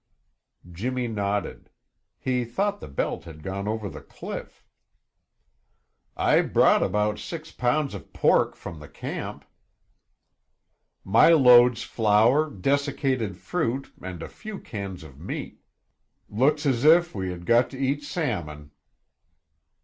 [0.71, 1.69] Jimmy nodded.
[2.17, 4.65] He thought the belt had gone over the cliff.
[6.17, 9.45] "I brought about six pounds of pork from the camp."
[11.03, 15.61] "My load's flour, desiccated fruit, and a few cans of meat.
[16.27, 18.71] Looks as if we had got to eat salmon."